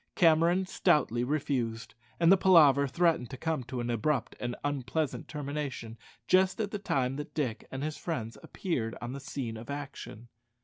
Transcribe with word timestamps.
Cameron 0.15 0.65
stoutly 0.65 1.23
refused, 1.23 1.93
and 2.19 2.31
the 2.31 2.35
palaver 2.35 2.87
threatened 2.87 3.29
to 3.29 3.37
come 3.37 3.63
to 3.65 3.79
an 3.81 3.91
abrupt 3.91 4.35
and 4.39 4.55
unpleasant 4.63 5.27
termination 5.27 5.95
just 6.27 6.59
at 6.59 6.71
the 6.71 6.79
time 6.79 7.17
that 7.17 7.35
Dick 7.35 7.67
and 7.69 7.83
his 7.83 7.97
friends 7.97 8.35
appeared 8.41 8.97
on 8.99 9.13
the 9.13 9.19
scene 9.19 9.57
of 9.57 9.69
action. 9.69 10.29